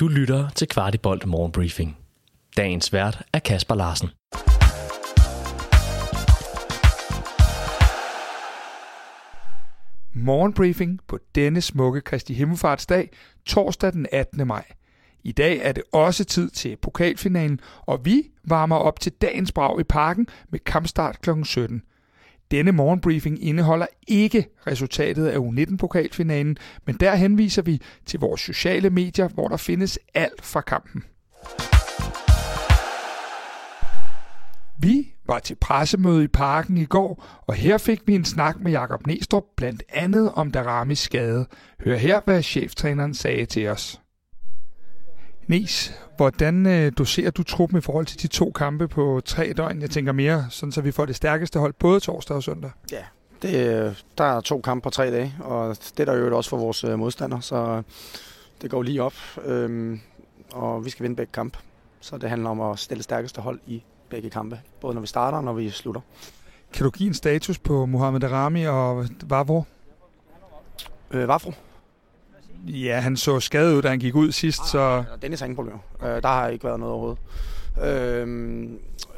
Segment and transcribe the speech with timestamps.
[0.00, 1.96] Du lytter til Kvartibolt Morgenbriefing.
[2.56, 4.08] Dagens vært er Kasper Larsen.
[10.14, 13.10] Morgenbriefing på denne smukke Kristi Himmelfartsdag,
[13.46, 14.46] torsdag den 18.
[14.46, 14.64] maj.
[15.24, 19.80] I dag er det også tid til pokalfinalen, og vi varmer op til dagens brag
[19.80, 21.30] i parken med kampstart kl.
[21.44, 21.82] 17.
[22.50, 26.56] Denne morgenbriefing indeholder ikke resultatet af U19-pokalfinalen,
[26.86, 31.04] men der henviser vi til vores sociale medier, hvor der findes alt fra kampen.
[34.80, 38.72] Vi var til pressemøde i parken i går, og her fik vi en snak med
[38.72, 41.46] Jakob Næstrup, blandt andet om Daramis skade.
[41.84, 44.00] Hør her, hvad cheftræneren sagde til os.
[45.48, 49.80] Nes, hvordan øh, doserer du truppen i forhold til de to kampe på tre døgn?
[49.82, 52.70] Jeg tænker mere, sådan så vi får det stærkeste hold både torsdag og søndag.
[52.92, 53.04] Ja,
[53.42, 56.56] det, der er to kampe på tre dage, og det er der jo også for
[56.56, 57.82] vores øh, modstander, så
[58.62, 60.00] det går lige op, øhm,
[60.52, 61.58] og vi skal vinde begge kampe.
[62.00, 65.38] Så det handler om at stille stærkeste hold i begge kampe, både når vi starter
[65.38, 66.00] og når vi slutter.
[66.72, 69.64] Kan du give en status på Mohamed Darami og Vavro?
[71.10, 71.52] Øh, Vafro?
[72.66, 74.78] Ja, han så skadet ud, da han gik ud sidst, så...
[74.80, 75.78] Ja, Dennis har ingen problemer.
[76.02, 77.18] Øh, der har ikke været noget overhovedet.
[77.82, 78.68] Øh,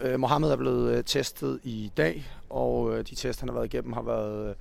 [0.02, 3.74] øh, Mohammed er blevet øh, testet i dag, og øh, de test, han har været
[3.74, 4.54] igennem, har været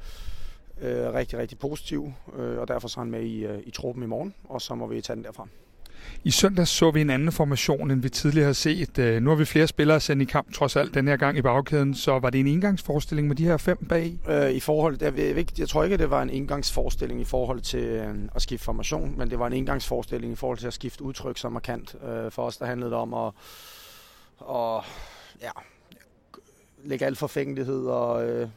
[0.81, 4.03] øh, rigtig, rigtig positive, øh, og derfor så er han med i, øh, i truppen
[4.03, 5.47] i morgen, og så må vi tage den derfra.
[6.23, 9.00] I søndag så vi en anden formation, end vi tidligere har set.
[9.00, 11.42] Øh, nu har vi flere spillere sendt i kamp, trods alt den her gang i
[11.42, 11.95] bagkæden.
[11.95, 14.20] Så var det en engangsforestilling med de her fem bag?
[14.30, 17.61] Øh, I forhold, jeg, ved, jeg tror ikke, at det var en engangsforestilling i forhold
[17.61, 21.03] til øh, at skifte formation, men det var en engangsforestilling i forhold til at skifte
[21.03, 21.95] udtryk så markant.
[22.03, 23.31] Øh, for os, der handlede det om at,
[24.50, 24.83] at
[25.42, 25.52] ja,
[26.83, 28.50] lægge al forfængelighed og øh,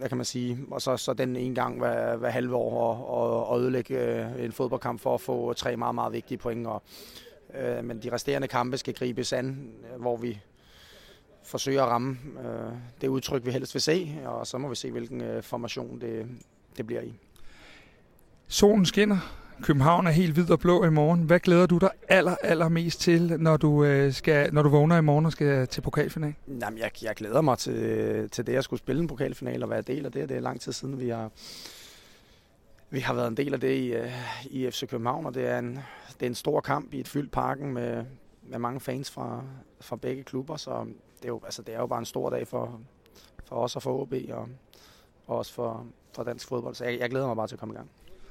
[0.00, 3.08] hvad kan man sige, og så, så den en gang hver, hver halve år og,
[3.08, 6.66] og, og ødelægge øh, en fodboldkamp for at få tre meget, meget vigtige point.
[6.66, 6.82] Og,
[7.54, 10.40] øh, men de resterende kampe skal gribes an, øh, hvor vi
[11.44, 14.90] forsøger at ramme øh, det udtryk, vi helst vil se, og så må vi se,
[14.90, 16.26] hvilken øh, formation det,
[16.76, 17.14] det bliver i.
[18.48, 19.39] Solen skinner.
[19.62, 21.22] København er helt hvid og blå i morgen.
[21.22, 24.98] Hvad glæder du dig aller, aller mest til, når du, øh, skal, når du vågner
[24.98, 26.36] i morgen og skal til pokalfinalen?
[26.60, 29.82] Jamen, jeg, jeg glæder mig til, til det, at skulle spille en pokalfinal og være
[29.82, 30.28] del af det.
[30.28, 31.30] Det er lang tid siden, vi har,
[32.90, 34.12] vi har været en del af det i, øh,
[34.50, 35.78] i FC København, og det er, en,
[36.20, 38.04] det er en stor kamp i et fyldt parken med,
[38.42, 39.42] med mange fans fra,
[39.80, 40.84] fra begge klubber, så
[41.18, 42.80] det er, jo, altså, det er jo bare en stor dag for,
[43.44, 44.48] for os og for OB og,
[45.26, 47.74] og også for, for dansk fodbold, så jeg, jeg glæder mig bare til at komme
[47.74, 47.90] i gang.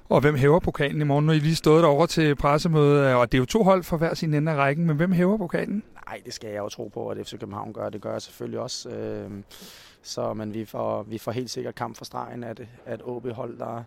[0.09, 1.25] Og hvem hæver pokalen i morgen?
[1.25, 3.97] Nu er I lige stået derovre til pressemøde, og det er jo to hold for
[3.97, 5.84] hver sin ende af rækken, men hvem hæver pokalen?
[6.08, 7.90] Nej, det skal jeg jo tro på, at FC København gør.
[7.90, 8.90] Det gør jeg selvfølgelig også.
[8.90, 9.31] Øh,
[10.02, 13.84] så, men vi får, vi får helt sikkert kamp fra stregen, at, at OB-hold, der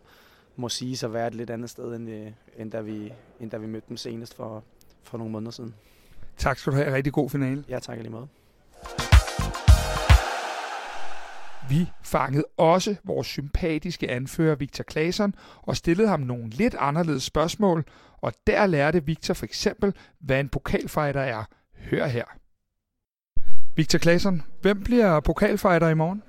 [0.57, 3.57] må sige at være et lidt andet sted, end, øh, end, da, vi, end da
[3.57, 4.65] vi mødte dem senest for,
[5.03, 5.75] for nogle måneder siden.
[6.37, 6.95] Tak skal du have.
[6.95, 7.65] Rigtig god finale.
[7.69, 8.29] Ja, tak lige måde.
[11.69, 17.85] Vi fangede også vores sympatiske anfører Victor Claesson og stillede ham nogle lidt anderledes spørgsmål,
[18.23, 21.45] og der lærte Victor for eksempel, hvad en pokalfighter er.
[21.91, 22.25] Hør her.
[23.77, 26.23] Victor Claesson, hvem bliver pokalfighter i morgen?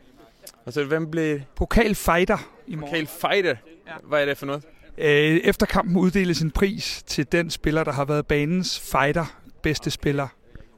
[0.66, 2.90] Altså, hvem bliver Pokalfighter i morgen.
[2.92, 3.56] pokalfighter?
[4.04, 4.64] Hvad er det for noget?
[4.98, 9.26] Øh, Efter kampen uddeles en pris til den spiller, der har været banens fighter,
[9.64, 10.28] bedste spiller.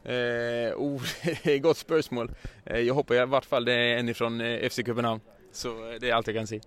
[0.06, 1.02] Eh, oh,
[1.54, 2.30] er godt spørgsmål.
[2.68, 5.22] Eh, jeg håber i hvert fall det er en fra eh, FC København.
[5.52, 6.62] Så eh, det er alt jeg kan sige.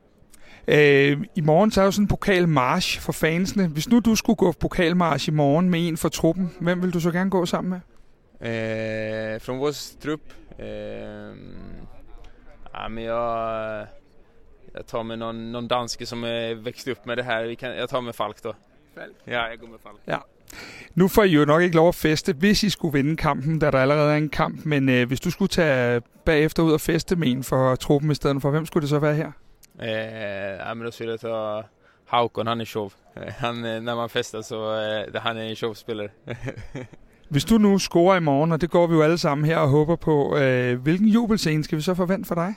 [0.68, 3.68] Øh, I morgen så er jo sådan en pokalmarch for fansene.
[3.68, 7.00] Hvis nu du skulle gå pokalmarch i morgen med en fra truppen, hvem vil du
[7.00, 7.80] så gerne gå sammen med?
[8.40, 9.72] Eh, från vår
[10.02, 10.20] trupp?
[10.58, 11.36] Eh,
[12.72, 13.86] ja, men jag,
[14.74, 17.44] jag tar med någon, någon danske som är växt upp med det här.
[17.44, 18.54] Vi kan, jag tar med Falk då.
[18.94, 19.16] Falk?
[19.24, 20.00] Ja, jeg går med Falk.
[20.04, 20.24] Ja.
[20.98, 23.70] Nu får I jo nok ikke lov at feste, hvis I skulle vinde kampen, da
[23.70, 24.64] der allerede er en kamp.
[24.64, 28.14] Men øh, hvis du skulle tage bagefter ud og feste med en for truppen i
[28.14, 29.32] stedet for, hvem skulle det så være her?
[30.68, 31.62] Ja, men då skulle jag ta
[32.06, 32.92] Haukon, han är show.
[33.16, 36.08] Eh, Han, eh, när man festar så eh, han är en showspelare.
[37.30, 39.68] Hvis du nu scorer i morgen, og det går vi jo alle sammen her og
[39.68, 42.54] håber på, øh, hvilken jubelscene skal vi så forvente for dig?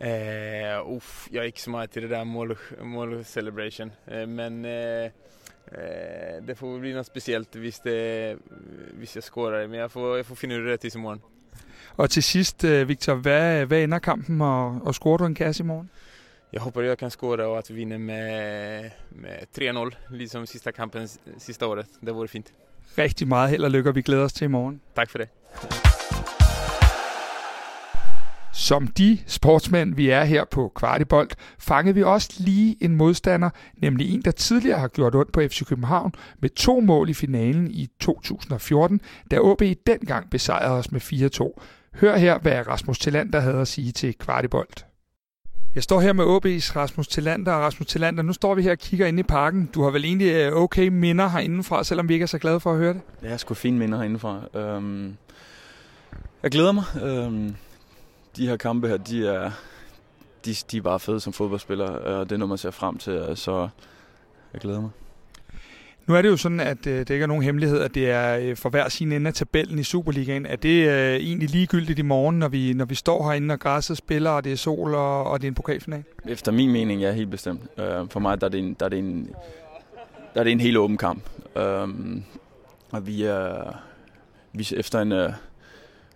[0.00, 3.92] Eh, uff, jag gick så meget til det der mål, mål celebration.
[4.12, 5.10] Eh, men eh,
[5.72, 8.38] eh, det får bli något speciellt hvis, det,
[8.92, 9.66] hvis jeg scorer.
[9.66, 11.20] Men jeg får, jeg får finde ud af det til i morgen.
[11.96, 15.62] Og til sidst, øh, Victor, hvad, hvad ender kampen, og, og scorer du en kasse
[15.62, 15.90] i morgen?
[16.52, 21.08] Jeg håber jeg kan score og at vi vinner med, med 3-0, ligesom sidste kampen
[21.38, 21.86] sidste året.
[22.06, 22.52] Det vore fint.
[22.98, 24.80] Rigtig meget held og lykke, og vi glæder os til i morgen.
[24.96, 25.28] Tak for det.
[28.60, 34.14] Som de sportsmænd, vi er her på Kvartibolt, fangede vi også lige en modstander, nemlig
[34.14, 37.88] en, der tidligere har gjort ondt på FC København med to mål i finalen i
[38.00, 41.60] 2014, da OB dengang besejrede os med 4-2.
[41.94, 44.86] Hør her, hvad Rasmus Tillander havde at sige til Kvartibolt.
[45.74, 49.06] Jeg står her med OB's Rasmus Tillander, Rasmus Tillander, nu står vi her og kigger
[49.06, 49.70] ind i parken.
[49.74, 52.72] Du har vel egentlig øh, okay minder herindefra, selvom vi ikke er så glade for
[52.72, 53.00] at høre det?
[53.22, 54.58] Jeg har sgu fine minder herindefra.
[54.60, 55.16] Øhm,
[56.42, 56.84] jeg glæder mig.
[57.02, 57.54] Øhm,
[58.36, 59.50] de her kampe her, de er,
[60.44, 63.32] de, de er bare fede som fodboldspiller, og det er noget, man ser frem til,
[63.34, 63.68] så
[64.52, 64.90] jeg glæder mig.
[66.06, 68.38] Nu er det jo sådan, at øh, det ikke er nogen hemmelighed, at det er
[68.38, 70.46] øh, for hver sin ende af tabellen i Superligaen.
[70.46, 73.96] Er det øh, egentlig ligegyldigt i morgen, når vi, når vi står herinde og græsset
[73.96, 76.04] spiller, og det er sol, og, og det er en pokalfinal?
[76.28, 77.62] Efter min mening, ja, helt bestemt.
[77.78, 79.30] Øh, for mig der er, det en, der, er det en,
[80.34, 81.22] der er det en helt åben kamp.
[81.56, 81.88] Øh,
[82.90, 83.76] og vi er,
[84.52, 85.32] vi efter en, øh,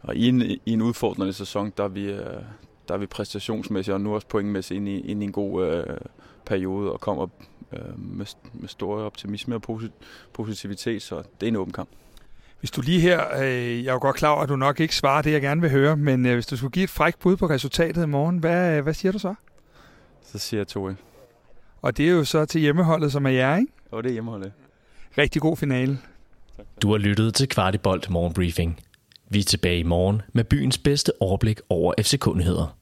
[0.04, 2.42] og i en, i en udfordrende sæson, der er vi, øh,
[2.88, 5.96] der er vi præstationsmæssigt og nu også pointmæssigt ind i, ind i en god øh,
[6.46, 7.26] periode og kommer
[7.72, 9.80] øh, med, med stor optimisme og
[10.32, 11.88] positivitet, så det er en åben kamp.
[12.60, 14.96] Hvis du lige her, øh, jeg er jo godt klar over, at du nok ikke
[14.96, 17.36] svarer det, jeg gerne vil høre, men øh, hvis du skulle give et frækt bud
[17.36, 19.34] på resultatet i morgen, hvad, hvad siger du så?
[20.22, 20.90] Så siger jeg 2
[21.82, 23.72] Og det er jo så til hjemmeholdet, som er jer, ikke?
[23.90, 24.52] Og det er hjemmeholdet.
[25.18, 25.98] Rigtig god finale.
[26.56, 26.66] Tak.
[26.82, 28.80] Du har lyttet til Kvartibolt Morgenbriefing.
[29.34, 32.76] Vi er tilbage i morgen med byens bedste overblik over FC-kundigheder.